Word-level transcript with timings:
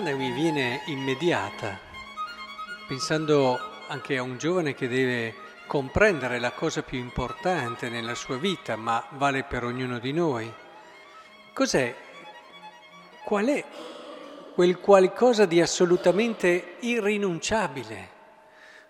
domanda 0.00 0.14
mi 0.14 0.30
viene 0.30 0.82
immediata, 0.86 1.78
pensando 2.86 3.58
anche 3.86 4.18
a 4.18 4.22
un 4.22 4.36
giovane 4.36 4.74
che 4.74 4.88
deve 4.88 5.34
comprendere 5.66 6.38
la 6.38 6.50
cosa 6.50 6.82
più 6.82 6.98
importante 6.98 7.88
nella 7.88 8.14
sua 8.14 8.36
vita, 8.36 8.76
ma 8.76 9.02
vale 9.12 9.44
per 9.44 9.64
ognuno 9.64 9.98
di 9.98 10.12
noi. 10.12 10.52
Cos'è? 11.54 11.94
Qual 13.24 13.46
è 13.46 13.64
quel 14.52 14.80
qualcosa 14.80 15.46
di 15.46 15.62
assolutamente 15.62 16.76
irrinunciabile? 16.80 18.08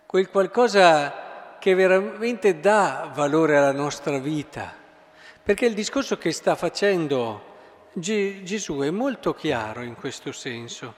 Quel 0.07 0.29
qualcosa 0.29 1.57
che 1.61 1.75
veramente 1.75 2.59
dà 2.59 3.13
valore 3.15 3.57
alla 3.57 3.71
nostra 3.71 4.19
vita? 4.19 4.75
Perché 5.41 5.67
il 5.67 5.75
discorso 5.75 6.19
che 6.19 6.33
sta 6.33 6.57
facendo 6.57 7.55
Gesù 7.99 8.81
è 8.81 8.91
molto 8.91 9.33
chiaro 9.33 9.81
in 9.81 9.95
questo 9.95 10.31
senso. 10.31 10.95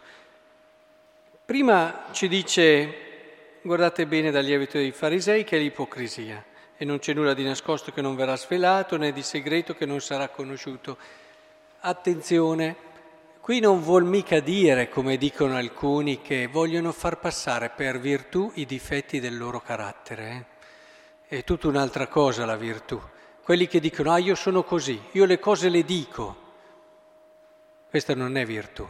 Prima 1.44 2.06
ci 2.10 2.26
dice, 2.26 3.60
guardate 3.62 4.04
bene 4.04 4.32
dal 4.32 4.44
lievito 4.44 4.78
dei 4.78 4.90
farisei, 4.90 5.44
che 5.44 5.58
è 5.58 5.60
l'ipocrisia 5.60 6.44
e 6.76 6.84
non 6.84 6.98
c'è 6.98 7.14
nulla 7.14 7.34
di 7.34 7.44
nascosto 7.44 7.92
che 7.92 8.00
non 8.00 8.16
verrà 8.16 8.36
svelato 8.36 8.96
né 8.96 9.12
di 9.12 9.22
segreto 9.22 9.74
che 9.74 9.86
non 9.86 10.00
sarà 10.00 10.28
conosciuto. 10.28 10.96
Attenzione, 11.80 12.76
qui 13.40 13.60
non 13.60 13.80
vuol 13.80 14.04
mica 14.04 14.40
dire, 14.40 14.88
come 14.88 15.16
dicono 15.16 15.56
alcuni, 15.56 16.20
che 16.20 16.48
vogliono 16.48 16.90
far 16.90 17.20
passare 17.20 17.70
per 17.70 18.00
virtù 18.00 18.50
i 18.54 18.66
difetti 18.66 19.20
del 19.20 19.36
loro 19.36 19.60
carattere. 19.60 20.46
Eh? 21.28 21.36
È 21.36 21.44
tutta 21.44 21.68
un'altra 21.68 22.08
cosa 22.08 22.44
la 22.44 22.56
virtù. 22.56 23.00
Quelli 23.40 23.68
che 23.68 23.78
dicono, 23.78 24.10
ah 24.10 24.18
io 24.18 24.34
sono 24.34 24.64
così, 24.64 25.00
io 25.12 25.26
le 25.26 25.38
cose 25.38 25.68
le 25.68 25.84
dico, 25.84 26.46
questa 27.88 28.14
non 28.14 28.36
è 28.36 28.44
virtù. 28.44 28.86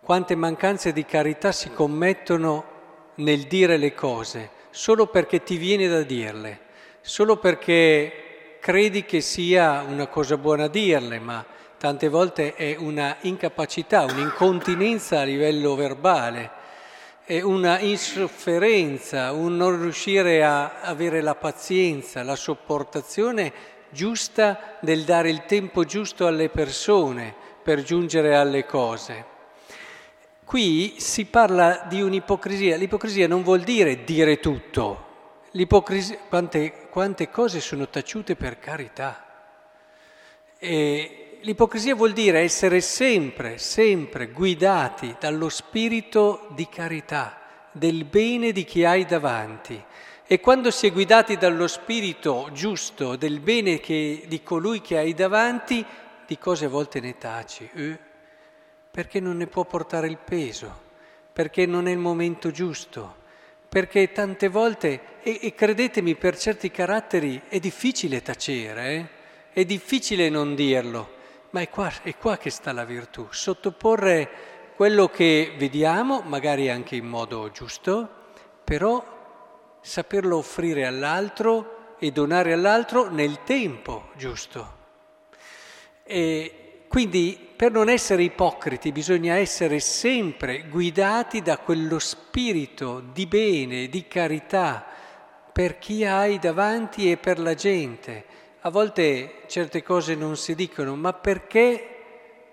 Quante 0.00 0.34
mancanze 0.34 0.92
di 0.92 1.04
carità 1.04 1.52
si 1.52 1.70
commettono 1.70 2.76
nel 3.16 3.42
dire 3.42 3.76
le 3.76 3.94
cose 3.94 4.50
solo 4.70 5.06
perché 5.06 5.42
ti 5.42 5.56
viene 5.56 5.88
da 5.88 6.02
dirle, 6.02 6.60
solo 7.00 7.36
perché 7.38 8.58
credi 8.60 9.04
che 9.04 9.20
sia 9.20 9.82
una 9.86 10.06
cosa 10.06 10.36
buona 10.36 10.68
dirle, 10.68 11.18
ma 11.18 11.44
tante 11.78 12.08
volte 12.08 12.54
è 12.54 12.76
una 12.78 13.16
incapacità, 13.22 14.04
un'incontinenza 14.04 15.20
a 15.20 15.24
livello 15.24 15.74
verbale, 15.74 16.50
è 17.24 17.40
una 17.40 17.80
insofferenza, 17.80 19.32
un 19.32 19.56
non 19.56 19.80
riuscire 19.80 20.44
a 20.44 20.80
avere 20.80 21.22
la 21.22 21.34
pazienza, 21.34 22.22
la 22.22 22.36
sopportazione 22.36 23.52
giusta 23.90 24.76
del 24.80 25.04
dare 25.04 25.30
il 25.30 25.44
tempo 25.44 25.84
giusto 25.84 26.26
alle 26.26 26.50
persone 26.50 27.46
per 27.68 27.82
giungere 27.82 28.34
alle 28.34 28.64
cose. 28.64 29.24
Qui 30.42 30.94
si 30.96 31.26
parla 31.26 31.84
di 31.86 32.00
un'ipocrisia. 32.00 32.78
L'ipocrisia 32.78 33.28
non 33.28 33.42
vuol 33.42 33.60
dire 33.60 34.04
dire 34.04 34.40
tutto. 34.40 35.04
Quante, 36.30 36.88
quante, 36.88 37.28
cose 37.28 37.60
sono 37.60 37.86
taciute 37.90 38.36
per 38.36 38.58
carità. 38.58 39.22
E 40.58 41.40
l'ipocrisia 41.42 41.94
vuol 41.94 42.14
dire 42.14 42.40
essere 42.40 42.80
sempre, 42.80 43.58
sempre 43.58 44.28
guidati 44.28 45.16
dallo 45.20 45.50
spirito 45.50 46.48
di 46.54 46.70
carità, 46.70 47.38
del 47.70 48.06
bene 48.06 48.50
di 48.52 48.64
chi 48.64 48.82
hai 48.86 49.04
davanti. 49.04 49.78
E 50.26 50.40
quando 50.40 50.70
si 50.70 50.86
è 50.86 50.90
guidati 50.90 51.36
dallo 51.36 51.66
spirito 51.66 52.48
giusto, 52.52 53.16
del 53.16 53.40
bene 53.40 53.78
che, 53.78 54.24
di 54.26 54.42
colui 54.42 54.80
che 54.80 54.96
hai 54.96 55.12
davanti, 55.12 55.84
di 56.28 56.36
cose 56.36 56.66
a 56.66 56.68
volte 56.68 57.00
ne 57.00 57.16
taci, 57.16 57.66
eh? 57.72 57.98
perché 58.90 59.18
non 59.18 59.38
ne 59.38 59.46
può 59.46 59.64
portare 59.64 60.08
il 60.08 60.18
peso, 60.18 60.70
perché 61.32 61.64
non 61.64 61.88
è 61.88 61.90
il 61.90 61.96
momento 61.96 62.50
giusto, 62.50 63.16
perché 63.66 64.12
tante 64.12 64.48
volte, 64.48 65.22
e, 65.22 65.38
e 65.40 65.54
credetemi, 65.54 66.16
per 66.16 66.36
certi 66.36 66.70
caratteri 66.70 67.44
è 67.48 67.58
difficile 67.58 68.20
tacere, 68.20 68.90
eh? 68.90 69.08
è 69.52 69.64
difficile 69.64 70.28
non 70.28 70.54
dirlo, 70.54 71.14
ma 71.50 71.62
è 71.62 71.70
qua, 71.70 71.90
è 72.02 72.14
qua 72.18 72.36
che 72.36 72.50
sta 72.50 72.72
la 72.72 72.84
virtù, 72.84 73.26
sottoporre 73.30 74.28
quello 74.76 75.08
che 75.08 75.54
vediamo, 75.56 76.20
magari 76.26 76.68
anche 76.68 76.94
in 76.94 77.06
modo 77.06 77.50
giusto, 77.52 78.06
però 78.62 79.78
saperlo 79.80 80.36
offrire 80.36 80.84
all'altro 80.84 81.96
e 81.98 82.10
donare 82.12 82.52
all'altro 82.52 83.08
nel 83.08 83.42
tempo 83.44 84.10
giusto. 84.14 84.77
E 86.10 86.84
quindi 86.88 87.38
per 87.54 87.70
non 87.70 87.90
essere 87.90 88.22
ipocriti 88.22 88.92
bisogna 88.92 89.34
essere 89.34 89.78
sempre 89.78 90.64
guidati 90.66 91.42
da 91.42 91.58
quello 91.58 91.98
spirito 91.98 93.02
di 93.12 93.26
bene, 93.26 93.88
di 93.88 94.08
carità, 94.08 94.86
per 95.52 95.78
chi 95.78 96.06
hai 96.06 96.38
davanti 96.38 97.10
e 97.10 97.18
per 97.18 97.38
la 97.38 97.52
gente. 97.52 98.24
A 98.60 98.70
volte 98.70 99.42
certe 99.48 99.82
cose 99.82 100.14
non 100.14 100.38
si 100.38 100.54
dicono, 100.54 100.96
ma 100.96 101.12
perché? 101.12 101.86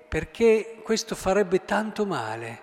Perché 0.05 0.79
questo 0.83 1.15
farebbe 1.15 1.63
tanto 1.63 2.05
male, 2.05 2.61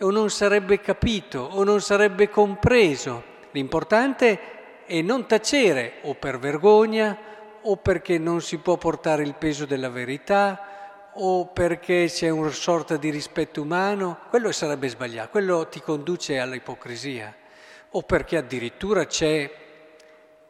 o 0.00 0.10
non 0.10 0.30
sarebbe 0.30 0.80
capito, 0.80 1.40
o 1.40 1.62
non 1.62 1.82
sarebbe 1.82 2.30
compreso. 2.30 3.22
L'importante 3.50 4.84
è 4.86 5.02
non 5.02 5.26
tacere 5.26 5.96
o 6.04 6.14
per 6.14 6.38
vergogna 6.38 7.34
o 7.68 7.76
perché 7.76 8.18
non 8.18 8.40
si 8.40 8.58
può 8.58 8.76
portare 8.76 9.24
il 9.24 9.34
peso 9.34 9.66
della 9.66 9.88
verità 9.88 11.10
o 11.14 11.46
perché 11.46 12.06
c'è 12.08 12.28
una 12.28 12.50
sorta 12.50 12.96
di 12.96 13.10
rispetto 13.10 13.62
umano, 13.62 14.20
quello 14.28 14.52
sarebbe 14.52 14.88
sbagliato, 14.88 15.30
quello 15.30 15.66
ti 15.66 15.80
conduce 15.80 16.38
all'ipocrisia, 16.38 17.34
o 17.90 18.02
perché 18.02 18.36
addirittura 18.36 19.06
c'è 19.06 19.50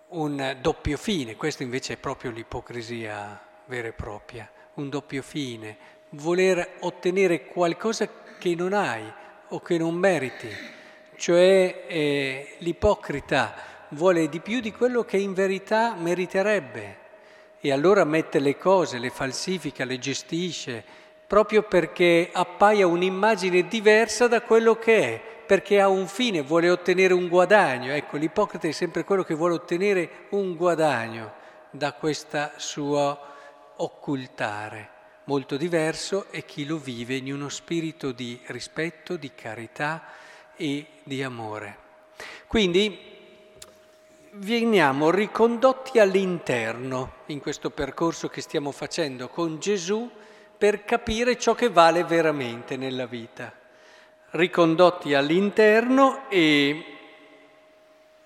un 0.09 0.57
doppio 0.61 0.97
fine, 0.97 1.37
questo 1.37 1.63
invece 1.63 1.95
è 1.95 1.97
proprio 1.97 2.33
l'ipocrisia 2.33 3.41
vera 3.67 3.89
e 3.89 3.93
propria, 3.93 4.51
un 4.75 4.89
doppio 4.89 5.23
fine, 5.23 5.77
voler 6.11 6.77
ottenere 6.81 7.47
qualcosa 7.47 8.09
che 8.39 8.55
non 8.55 8.73
hai 8.73 9.11
o 9.49 9.61
che 9.61 9.79
non 9.79 9.95
meriti, 9.95 10.51
cioè 11.17 11.85
eh, 11.87 12.57
l'ipocrita 12.59 13.55
vuole 13.91 14.29
di 14.29 14.41
più 14.41 14.61
di 14.61 14.73
quello 14.73 15.05
che 15.05 15.17
in 15.17 15.33
verità 15.33 15.95
meriterebbe 15.95 17.05
e 17.67 17.73
allora 17.73 18.05
mette 18.05 18.39
le 18.39 18.57
cose, 18.57 18.99
le 18.99 19.11
falsifica, 19.11 19.85
le 19.85 19.99
gestisce, 19.99 20.85
proprio 21.27 21.65
perché 21.65 22.31
appaia 22.33 22.87
un'immagine 22.87 23.67
diversa 23.67 24.29
da 24.29 24.41
quello 24.43 24.77
che 24.77 25.03
è, 25.03 25.21
perché 25.45 25.81
ha 25.81 25.89
un 25.89 26.07
fine, 26.07 26.43
vuole 26.43 26.71
ottenere 26.71 27.13
un 27.13 27.27
guadagno. 27.27 27.93
Ecco, 27.93 28.19
l'ipocrita 28.19 28.69
è 28.69 28.71
sempre 28.71 29.03
quello 29.03 29.25
che 29.25 29.35
vuole 29.35 29.55
ottenere 29.55 30.27
un 30.31 30.55
guadagno 30.55 31.33
da 31.71 31.93
questa 31.95 32.53
sua 32.55 33.19
occultare. 33.79 34.91
Molto 35.25 35.57
diverso 35.57 36.27
è 36.31 36.45
chi 36.45 36.67
lo 36.67 36.77
vive 36.77 37.17
in 37.17 37.33
uno 37.33 37.49
spirito 37.49 38.13
di 38.13 38.41
rispetto, 38.47 39.17
di 39.17 39.33
carità 39.35 40.05
e 40.55 40.87
di 41.03 41.21
amore. 41.21 41.79
Quindi 42.47 43.16
veniamo 44.39 45.11
ricondotti 45.11 45.99
all'interno 45.99 47.13
in 47.27 47.41
questo 47.41 47.71
percorso 47.71 48.29
che 48.29 48.41
stiamo 48.41 48.71
facendo 48.71 49.29
con 49.29 49.59
Gesù 49.59 50.11
per 50.59 50.85
capire 50.85 51.39
ciò 51.39 51.55
che 51.55 51.71
vale 51.71 52.05
veramente 52.05 52.77
nella 52.77 53.07
vita. 53.07 53.53
Ricondotti 54.31 55.15
all'interno 55.15 56.29
e 56.29 56.85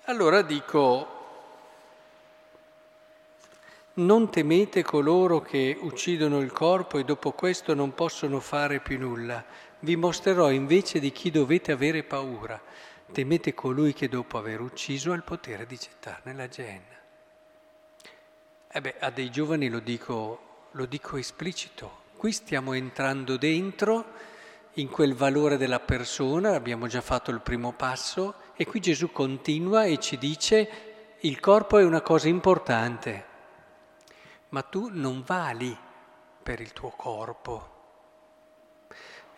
allora 0.05 0.41
dico, 0.41 1.19
non 3.93 4.29
temete 4.29 4.83
coloro 4.83 5.39
che 5.41 5.77
uccidono 5.79 6.39
il 6.39 6.51
corpo 6.51 6.97
e 6.97 7.03
dopo 7.03 7.31
questo 7.31 7.73
non 7.73 7.93
possono 7.93 8.39
fare 8.39 8.79
più 8.79 8.99
nulla, 8.99 9.43
vi 9.79 9.95
mostrerò 9.95 10.51
invece 10.51 10.99
di 10.99 11.11
chi 11.11 11.31
dovete 11.31 11.71
avere 11.71 12.03
paura 12.03 12.59
temete 13.11 13.53
colui 13.53 13.93
che 13.93 14.09
dopo 14.09 14.37
aver 14.37 14.61
ucciso 14.61 15.11
ha 15.11 15.15
il 15.15 15.23
potere 15.23 15.65
di 15.65 15.77
gettarne 15.77 16.33
la 16.33 16.47
genna. 16.47 16.99
E 18.73 18.81
beh, 18.81 18.95
a 18.99 19.09
dei 19.09 19.29
giovani 19.29 19.69
lo 19.69 19.79
dico, 19.79 20.67
lo 20.71 20.85
dico 20.85 21.17
esplicito, 21.17 22.03
qui 22.15 22.31
stiamo 22.31 22.73
entrando 22.73 23.37
dentro 23.37 24.29
in 24.75 24.87
quel 24.89 25.13
valore 25.13 25.57
della 25.57 25.81
persona, 25.81 26.55
abbiamo 26.55 26.87
già 26.87 27.01
fatto 27.01 27.31
il 27.31 27.41
primo 27.41 27.73
passo 27.73 28.35
e 28.55 28.65
qui 28.65 28.79
Gesù 28.79 29.11
continua 29.11 29.83
e 29.83 29.99
ci 29.99 30.17
dice 30.17 30.69
il 31.19 31.39
corpo 31.39 31.77
è 31.77 31.83
una 31.83 32.01
cosa 32.01 32.29
importante, 32.29 33.25
ma 34.49 34.61
tu 34.61 34.89
non 34.91 35.23
vali 35.25 35.77
per 36.41 36.61
il 36.61 36.71
tuo 36.71 36.91
corpo. 36.91 37.69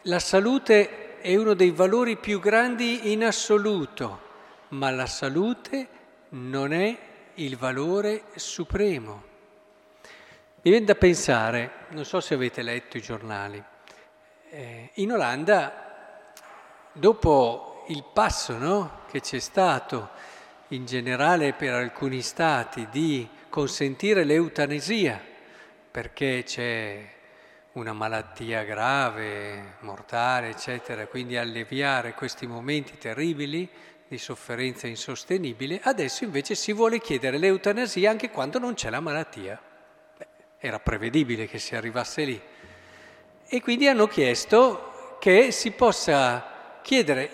La 0.04 0.20
salute 0.20 1.03
è 1.24 1.38
uno 1.38 1.54
dei 1.54 1.72
valori 1.72 2.18
più 2.18 2.42
grandi 2.42 3.14
in 3.14 3.24
assoluto, 3.24 4.20
ma 4.70 4.92
la 4.92 5.06
salute 5.06 5.88
non 6.32 6.74
è 6.74 6.98
il 7.36 7.56
valore 7.56 8.24
supremo. 8.36 9.24
Mi 10.64 10.72
viene 10.72 10.84
da 10.86 10.96
pensare, 10.96 11.86
non 11.92 12.04
so 12.04 12.20
se 12.20 12.34
avete 12.34 12.62
letto 12.62 12.98
i 12.98 13.02
giornali, 13.02 13.64
eh, 14.50 14.90
in 14.96 15.14
Olanda 15.14 16.20
dopo 16.92 17.86
il 17.88 18.04
passo 18.12 18.58
no? 18.58 19.04
che 19.10 19.22
c'è 19.22 19.40
stato 19.40 20.10
in 20.70 20.86
generale 20.86 21.54
per 21.54 21.72
alcuni 21.72 22.22
stati 22.22 22.86
di 22.92 23.26
consentire 23.48 24.26
l'eutanesia 24.26 25.22
perché 25.90 26.44
c'è 26.46 27.12
una 27.74 27.94
malattia 27.94 28.64
grave, 28.64 29.78
mortale, 29.80 30.50
eccetera, 30.50 31.08
quindi 31.08 31.38
alleviare 31.38 32.14
questi 32.14 32.46
momenti 32.46 32.98
terribili 32.98 33.68
di 34.08 34.18
sofferenza 34.20 34.86
insostenibile, 34.86 35.80
adesso 35.84 36.24
invece 36.24 36.54
si 36.54 36.72
vuole 36.72 37.00
chiedere 37.00 37.38
l'eutanasia 37.40 38.12
anche 38.12 38.30
quando 38.30 38.60
non 38.60 38.76
c'è 38.76 38.92
la 38.92 39.00
malattia. 39.00 39.60
Beh, 40.18 40.28
era 40.60 40.80
prevedibile 40.80 41.48
che 41.48 41.58
si 41.58 41.76
arrivasse 41.76 42.24
lì. 42.24 42.42
E 43.48 43.62
quindi 43.62 43.88
hanno 43.88 44.08
chiesto 44.08 45.18
che 45.20 45.52
si 45.52 45.72
possa 45.72 46.80
chiedere, 46.84 47.32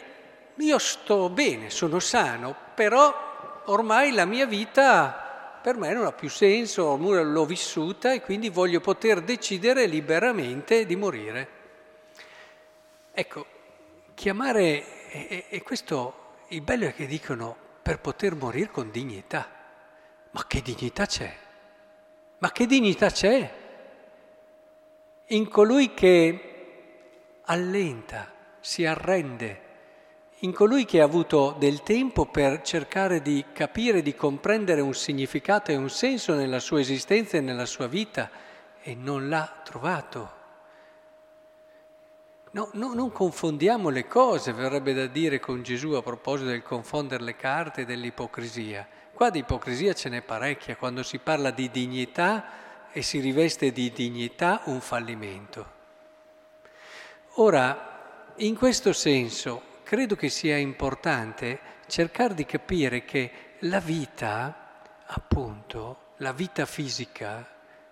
io 0.56 0.78
sto 0.78 1.30
bene, 1.30 1.70
sono 1.70 2.00
sano, 2.00 2.56
però 2.76 3.62
ormai 3.66 4.14
la 4.14 4.26
mia 4.26 4.46
vita 4.46 5.29
per 5.70 5.78
me 5.78 5.94
non 5.94 6.06
ha 6.06 6.12
più 6.12 6.30
senso, 6.30 6.98
l'ho 6.98 7.46
vissuta 7.46 8.12
e 8.12 8.22
quindi 8.22 8.50
voglio 8.50 8.80
poter 8.80 9.22
decidere 9.22 9.86
liberamente 9.86 10.84
di 10.88 10.96
morire. 10.96 11.48
Ecco, 13.12 13.46
chiamare, 14.16 15.10
e, 15.12 15.46
e 15.48 15.62
questo 15.62 16.38
il 16.48 16.62
bello 16.62 16.88
è 16.88 16.94
che 16.96 17.06
dicono 17.06 17.56
per 17.84 18.00
poter 18.00 18.34
morire 18.34 18.72
con 18.72 18.90
dignità. 18.90 19.48
Ma 20.32 20.44
che 20.48 20.64
dignità 20.64 21.06
c'è? 21.06 21.38
Ma 22.40 22.52
che 22.52 22.66
dignità 22.66 23.12
c'è? 23.12 23.58
in 25.32 25.48
colui 25.48 25.94
che 25.94 27.42
allenta, 27.44 28.34
si 28.60 28.84
arrende, 28.84 29.62
in 30.42 30.54
colui 30.54 30.86
che 30.86 31.02
ha 31.02 31.04
avuto 31.04 31.56
del 31.60 31.84
tempo 31.84 32.26
per 32.26 32.62
cercare 32.62 33.22
di 33.22 33.46
capire, 33.52 34.02
di 34.02 34.16
comprendere 34.16 34.80
un 34.80 34.94
significato 34.94 35.72
e 35.72 35.76
un 35.76 35.90
senso 35.90 36.34
nella 36.34 36.60
sua 36.60 36.80
esistenza 36.80 37.38
e 37.38 37.42
nella 37.42 37.66
sua 37.66 37.88
vita 37.88 38.30
e 38.82 38.96
non 38.96 39.28
l'ha 39.28 39.62
trovato. 39.64 40.38
No, 42.52 42.70
no, 42.74 42.94
non 42.94 43.12
confondiamo 43.12 43.90
le 43.90 44.08
cose, 44.08 44.54
verrebbe 44.54 44.94
da 44.94 45.08
dire 45.08 45.40
con 45.40 45.62
Gesù 45.62 45.92
a 45.92 46.02
proposito 46.02 46.50
del 46.50 46.64
confondere 46.64 47.24
le 47.24 47.36
carte 47.36 47.82
e 47.82 47.86
dell'ipocrisia. 47.86 48.88
Qua 49.14 49.30
di 49.30 49.40
ipocrisia 49.40 49.94
ce 49.94 50.08
n'è 50.08 50.22
parecchia, 50.22 50.78
quando 50.78 51.04
si 51.04 51.20
parla 51.20 51.52
di 51.52 51.70
dignità 51.70 52.90
e 52.92 53.02
si 53.02 53.20
riveste 53.20 53.72
di 53.74 53.92
dignità 53.92 54.62
un 54.66 54.80
fallimento. 54.80 55.78
Ora, 57.36 58.34
in 58.38 58.56
questo 58.56 58.94
senso, 58.94 59.68
credo 59.90 60.16
che 60.16 60.30
sia 60.30 60.56
importante 60.56 61.60
cercare 61.88 62.36
di 62.36 62.46
capire 62.46 63.06
che 63.06 63.32
la 63.62 63.80
vita, 63.80 64.84
appunto, 65.08 66.14
la 66.18 66.32
vita 66.32 66.68
fisica, 66.68 67.44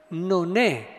non 0.10 0.58
è 0.58 0.96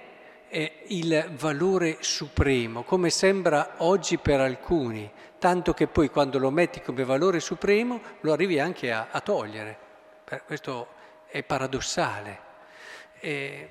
il 0.88 1.30
valore 1.36 1.98
supremo, 2.00 2.82
come 2.82 3.10
sembra 3.10 3.74
oggi 3.76 4.18
per 4.18 4.40
alcuni, 4.40 5.08
tanto 5.38 5.72
che 5.72 5.86
poi 5.86 6.10
quando 6.10 6.40
lo 6.40 6.50
metti 6.50 6.82
come 6.82 7.04
valore 7.04 7.38
supremo 7.38 8.00
lo 8.22 8.32
arrivi 8.32 8.58
anche 8.58 8.90
a, 8.90 9.06
a 9.12 9.20
togliere. 9.20 9.78
Questo 10.44 10.88
è 11.28 11.44
paradossale. 11.44 12.40
E 13.20 13.70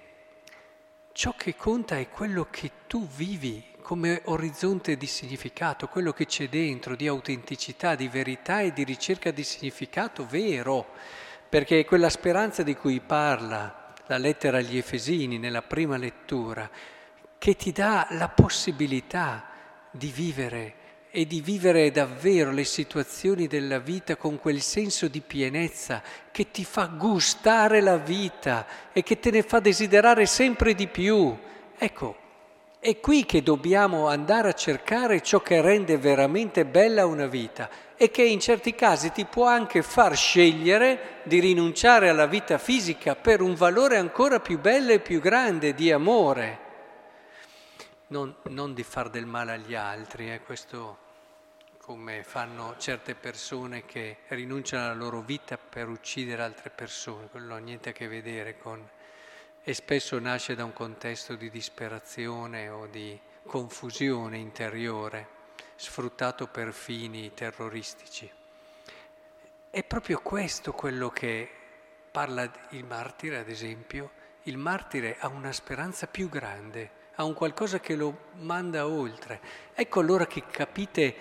Ciò 1.18 1.34
che 1.36 1.56
conta 1.56 1.98
è 1.98 2.10
quello 2.10 2.46
che 2.52 2.70
tu 2.86 3.08
vivi 3.08 3.74
come 3.88 4.20
orizzonte 4.26 4.98
di 4.98 5.06
significato, 5.06 5.88
quello 5.88 6.12
che 6.12 6.26
c'è 6.26 6.50
dentro 6.50 6.94
di 6.94 7.08
autenticità, 7.08 7.96
di 7.96 8.10
verità 8.10 8.60
e 8.60 8.74
di 8.74 8.84
ricerca 8.84 9.32
di 9.32 9.46
significato 9.46 10.28
vero, 10.28 10.88
perché 11.48 11.86
quella 11.86 12.10
speranza 12.10 12.64
di 12.64 12.76
cui 12.76 13.00
parla 13.00 13.94
la 14.08 14.18
lettera 14.18 14.58
agli 14.58 14.76
Efesini 14.76 15.38
nella 15.38 15.62
prima 15.62 15.96
lettura, 15.96 16.70
che 17.38 17.56
ti 17.56 17.72
dà 17.72 18.08
la 18.10 18.28
possibilità 18.28 19.46
di 19.90 20.12
vivere 20.14 20.74
e 21.10 21.26
di 21.26 21.40
vivere 21.40 21.90
davvero 21.90 22.52
le 22.52 22.66
situazioni 22.66 23.48
della 23.48 23.80
vita 23.80 24.18
con 24.18 24.38
quel 24.38 24.60
senso 24.60 25.08
di 25.08 25.22
pienezza 25.22 26.04
che 26.30 26.52
ti 26.52 26.66
fa 26.66 26.88
gustare 26.88 27.80
la 27.80 27.96
vita 27.96 28.68
e 28.92 29.02
che 29.02 29.18
te 29.18 29.32
ne 29.32 29.44
fa 29.44 29.62
desiderare 29.62 30.26
sempre 30.26 30.76
di 30.76 30.88
più. 30.88 31.34
Ecco, 31.78 32.26
è 32.80 33.00
qui 33.00 33.26
che 33.26 33.42
dobbiamo 33.42 34.08
andare 34.08 34.50
a 34.50 34.54
cercare 34.54 35.22
ciò 35.22 35.42
che 35.42 35.62
rende 35.62 35.98
veramente 35.98 36.66
bella 36.66 37.06
una 37.06 37.26
vita 37.26 37.70
e 37.98 38.12
che 38.12 38.24
in 38.24 38.40
certi 38.40 38.76
casi 38.76 39.12
ti 39.12 39.26
può 39.26 39.48
anche 39.48 39.82
far 39.82 40.16
scegliere 40.16 41.22
di 41.24 41.40
rinunciare 41.40 42.10
alla 42.10 42.28
vita 42.28 42.58
fisica 42.60 43.16
per 43.16 43.42
un 43.42 43.56
valore 43.56 43.98
ancora 43.98 44.40
più 44.40 44.60
bello 44.60 44.92
e 44.92 45.00
più 45.00 45.20
grande 45.20 45.74
di 45.74 45.92
amore. 45.92 46.66
Non, 48.08 48.36
non 48.44 48.74
di 48.74 48.84
far 48.84 49.10
del 49.10 49.26
male 49.26 49.54
agli 49.54 49.74
altri, 49.74 50.32
eh, 50.32 50.42
questo 50.42 51.06
come 51.80 52.24
fanno 52.24 52.76
certe 52.78 53.16
persone 53.16 53.86
che 53.86 54.18
rinunciano 54.28 54.86
alla 54.86 54.94
loro 54.94 55.22
vita 55.22 55.58
per 55.58 55.90
uccidere 55.90 56.44
altre 56.44 56.70
persone, 56.70 57.28
quello 57.30 57.48
non 57.48 57.58
ha 57.58 57.60
niente 57.62 57.90
a 57.90 57.94
che 57.94 58.08
vedere 58.08 58.58
con... 58.58 58.88
e 59.68 59.74
spesso 59.74 60.18
nasce 60.18 60.56
da 60.56 60.64
un 60.64 60.72
contesto 60.72 61.36
di 61.36 61.50
disperazione 61.50 62.70
o 62.70 62.88
di 62.88 63.20
confusione 63.46 64.38
interiore, 64.38 65.28
sfruttato 65.76 66.48
per 66.48 66.72
fini 66.72 67.34
terroristici. 67.34 68.32
È 69.70 69.84
proprio 69.84 70.22
questo 70.22 70.72
quello 70.72 71.10
che 71.10 71.50
parla 72.10 72.50
il 72.70 72.86
martire, 72.86 73.40
ad 73.40 73.50
esempio. 73.50 74.12
Il 74.44 74.56
martire 74.56 75.18
ha 75.20 75.28
una 75.28 75.52
speranza 75.52 76.08
più 76.08 76.30
grande 76.30 76.90
a 77.16 77.26
un 77.26 77.34
qualcosa 77.34 77.82
che 77.82 77.98
lo 77.98 78.28
manda 78.36 78.88
oltre. 78.88 79.42
Ecco 79.74 80.00
allora 80.00 80.28
che 80.28 80.46
capite 80.50 81.16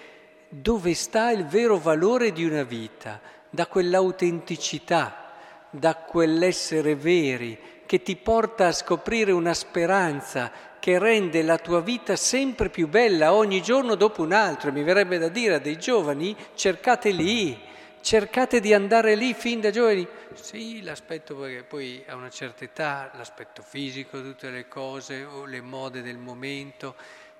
dove 0.51 0.95
sta 0.95 1.33
il 1.33 1.47
vero 1.47 1.79
valore 1.79 2.31
di 2.31 2.45
una 2.45 2.63
vita, 2.63 3.21
da 3.51 3.67
quell'autenticità, 3.67 5.33
da 5.69 5.97
quell'essere 5.97 6.95
veri 6.95 7.75
che 7.87 8.03
ti 8.03 8.17
porta 8.17 8.67
a 8.67 8.73
scoprire 8.73 9.33
una 9.33 9.55
speranza 9.55 10.51
che 10.79 10.99
rende 10.99 11.43
la 11.43 11.59
tua 11.59 11.81
vita 11.81 12.15
sempre 12.17 12.69
più 12.69 12.89
bella 12.89 13.33
ogni 13.33 13.63
giorno 13.63 13.95
dopo 13.95 14.23
un 14.23 14.33
altro. 14.33 14.73
Mi 14.73 14.83
verrebbe 14.83 15.19
da 15.19 15.29
dire 15.29 15.55
a 15.55 15.59
dei 15.59 15.79
giovani, 15.79 16.37
cercate 16.55 17.11
lì, 17.11 17.59
cercate 18.01 18.61
di 18.61 18.75
andare 18.75 19.15
lì 19.15 19.35
fin 19.35 19.61
da 19.61 19.71
giovani. 19.71 20.07
Sì, 20.35 20.83
l'aspetto 20.83 21.35
perché 21.35 21.63
poi 21.65 22.05
a 22.07 22.15
una 22.15 22.31
certa 22.31 22.65
età, 22.65 23.11
l'aspetto 23.17 23.63
fisico, 23.63 24.21
tutte 24.21 24.51
le 24.51 24.69
cose 24.69 25.27
le 25.47 25.61
mode 25.61 26.03
del 26.03 26.19
momento, 26.19 26.95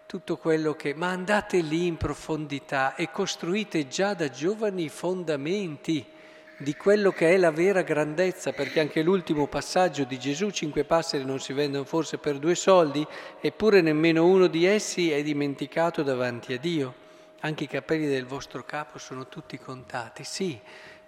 tutto 0.07 0.39
quello 0.39 0.75
che... 0.75 0.95
Ma 0.95 1.11
andate 1.11 1.59
lì 1.59 1.87
in 1.87 1.97
profondità 1.97 2.95
e 2.95 3.11
costruite 3.11 3.87
già 3.87 4.15
da 4.15 4.29
giovani 4.31 4.85
i 4.85 4.89
fondamenti 4.89 6.15
di 6.59 6.75
quello 6.75 7.11
che 7.11 7.33
è 7.33 7.37
la 7.37 7.51
vera 7.51 7.83
grandezza, 7.83 8.53
perché 8.53 8.81
anche 8.81 9.03
l'ultimo 9.03 9.47
passaggio 9.47 10.05
di 10.05 10.19
Gesù, 10.19 10.51
cinque 10.51 10.85
passeri 10.85 11.25
non 11.25 11.41
si 11.41 11.53
vendono 11.53 11.85
forse 11.85 12.19
per 12.19 12.39
due 12.39 12.55
soldi, 12.55 13.07
eppure 13.41 13.81
nemmeno 13.81 14.25
uno 14.25 14.47
di 14.47 14.65
essi 14.65 15.11
è 15.11 15.23
dimenticato 15.23 16.03
davanti 16.03 16.53
a 16.53 16.59
Dio 16.59 17.05
anche 17.41 17.65
i 17.65 17.69
capelli 17.69 18.07
del 18.07 18.27
vostro 18.27 18.65
capo 18.65 18.99
sono 18.99 19.29
tutti 19.29 19.59
contati. 19.59 20.25
Sì, 20.25 20.59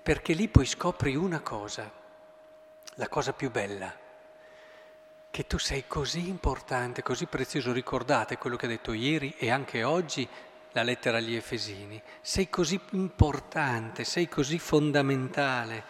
perché 0.03 0.33
lì 0.35 0.49
poi 0.49 0.67
scopri 0.67 1.17
una 1.17 1.41
cosa, 1.41 1.91
la 2.95 3.09
cosa 3.09 3.33
più 3.33 3.51
bella, 3.51 3.93
che 5.31 5.47
tu 5.47 5.59
sei 5.59 5.85
così 5.87 6.29
importante, 6.29 7.03
così 7.03 7.27
prezioso. 7.27 7.73
Ricordate 7.73 8.39
quello 8.39 8.57
che 8.57 8.67
ha 8.67 8.69
detto 8.69 8.93
ieri 8.93 9.35
e 9.39 9.51
anche 9.51 9.83
oggi 9.83 10.29
la 10.79 10.85
lettera 10.85 11.19
agli 11.19 11.35
Efesini. 11.35 12.01
Sei 12.21 12.49
così 12.49 12.79
importante, 12.93 14.05
sei 14.05 14.29
così 14.29 14.61
fondamentale. 14.61 15.83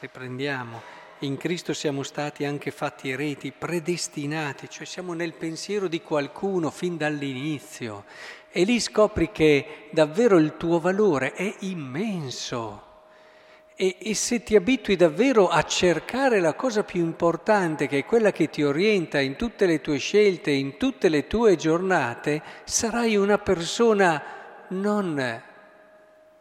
Riprendiamo. 0.00 0.82
In 1.20 1.38
Cristo 1.38 1.72
siamo 1.72 2.02
stati 2.02 2.44
anche 2.44 2.70
fatti 2.70 3.08
ereti, 3.08 3.52
predestinati, 3.52 4.68
cioè 4.68 4.84
siamo 4.84 5.14
nel 5.14 5.32
pensiero 5.32 5.88
di 5.88 6.02
qualcuno 6.02 6.70
fin 6.70 6.98
dall'inizio 6.98 8.04
e 8.50 8.64
lì 8.64 8.78
scopri 8.80 9.32
che 9.32 9.88
davvero 9.90 10.36
il 10.36 10.58
tuo 10.58 10.78
valore 10.78 11.32
è 11.32 11.54
immenso. 11.60 12.93
E, 13.76 13.96
e, 13.98 14.14
se 14.14 14.44
ti 14.44 14.54
abitui 14.54 14.94
davvero 14.94 15.48
a 15.48 15.62
cercare 15.64 16.38
la 16.38 16.54
cosa 16.54 16.84
più 16.84 17.00
importante, 17.00 17.88
che 17.88 17.98
è 17.98 18.04
quella 18.04 18.30
che 18.30 18.48
ti 18.48 18.62
orienta 18.62 19.18
in 19.20 19.34
tutte 19.34 19.66
le 19.66 19.80
tue 19.80 19.98
scelte, 19.98 20.52
in 20.52 20.76
tutte 20.76 21.08
le 21.08 21.26
tue 21.26 21.56
giornate, 21.56 22.40
sarai 22.64 23.16
una 23.16 23.38
persona 23.38 24.22
non 24.68 25.42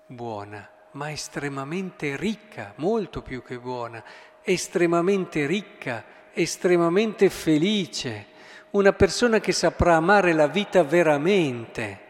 buona, 0.06 0.70
ma 0.92 1.12
estremamente 1.12 2.16
ricca, 2.16 2.74
molto 2.78 3.24
più 3.24 3.42
che 3.42 3.58
buona, 3.58 4.04
estremamente 4.44 5.48
ricca, 5.48 6.04
estremamente 6.34 7.32
felice, 7.32 8.28
una 8.72 8.94
persona 8.94 9.40
che 9.40 9.52
saprà 9.52 9.96
amare 9.96 10.34
la 10.34 10.48
vita 10.48 10.84
veramente. 10.84 12.02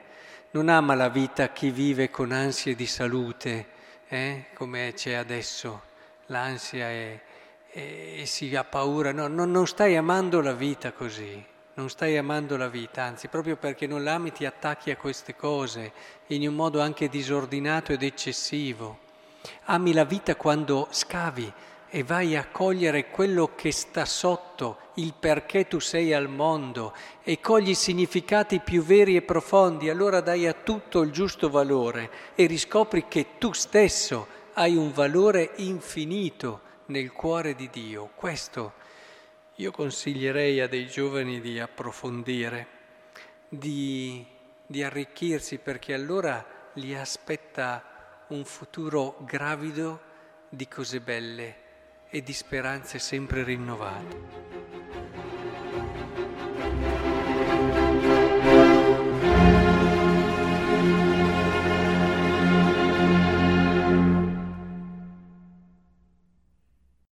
Non 0.52 0.70
ama 0.70 0.96
la 0.96 1.10
vita 1.10 1.50
chi 1.50 1.72
vive 1.72 2.10
con 2.10 2.32
ansie 2.32 2.76
di 2.76 2.86
salute, 2.86 3.66
eh? 4.08 4.46
come 4.54 4.94
c'è 4.96 5.14
adesso, 5.14 5.82
l'ansia 6.28 6.90
e, 6.90 7.22
e, 7.72 8.22
e 8.22 8.26
si 8.26 8.56
ha 8.56 8.64
paura, 8.64 9.12
no, 9.12 9.28
no, 9.28 9.46
non 9.46 9.68
stai 9.68 9.96
amando 9.96 10.42
la 10.42 10.54
vita 10.54 10.92
così, 10.92 11.44
non 11.76 11.90
stai 11.90 12.18
amando 12.18 12.56
la 12.58 12.68
vita, 12.68 13.04
anzi 13.04 13.28
proprio 13.28 13.56
perché 13.56 13.88
non 13.88 14.04
l'ami 14.04 14.32
ti 14.32 14.46
attacchi 14.46 14.92
a 14.92 14.98
queste 14.98 15.36
cose 15.36 15.92
in 16.28 16.48
un 16.48 16.54
modo 16.54 16.82
anche 16.82 17.10
disordinato 17.10 17.92
ed 17.92 18.04
eccessivo. 18.04 19.00
Ami 19.66 19.94
la 19.94 20.06
vita 20.06 20.36
quando 20.36 20.88
scavi 20.92 21.52
e 21.96 22.02
vai 22.02 22.36
a 22.36 22.48
cogliere 22.48 23.12
quello 23.12 23.52
che 23.54 23.72
sta 23.72 24.04
sotto, 24.04 24.80
il 24.96 25.14
perché 25.14 25.68
tu 25.68 25.78
sei 25.78 26.12
al 26.12 26.28
mondo 26.28 26.92
e 27.22 27.40
cogli 27.40 27.70
i 27.70 27.76
significati 27.76 28.62
più 28.62 28.82
veri 28.82 29.16
e 29.16 29.22
profondi, 29.22 29.92
allora 29.92 30.20
dai 30.20 30.48
a 30.48 30.54
tutto 30.54 31.02
il 31.02 31.12
giusto 31.12 31.52
valore 31.52 32.10
e 32.34 32.48
riscopri 32.48 33.08
che 33.08 33.38
tu 33.38 33.54
stesso 33.54 34.26
hai 34.54 34.76
un 34.76 34.92
valore 34.92 35.52
infinito 35.58 36.62
nel 36.88 37.12
cuore 37.12 37.54
di 37.54 37.70
Dio. 37.72 38.10
Questo 38.16 38.74
io 39.58 39.70
consiglierei 39.70 40.62
a 40.62 40.68
dei 40.68 40.88
giovani 40.88 41.40
di 41.42 41.60
approfondire, 41.60 42.68
di, 43.48 44.26
di 44.66 44.82
arricchirsi, 44.82 45.60
perché 45.60 45.94
allora 45.94 46.44
li 46.74 46.96
aspetta 46.96 48.26
un 48.30 48.44
futuro 48.46 49.16
gravido 49.20 50.02
di 50.50 50.68
cose 50.68 51.00
belle 51.00 51.62
e 52.14 52.22
di 52.22 52.32
speranze 52.32 53.00
sempre 53.00 53.44
rinnovate. 53.44 54.63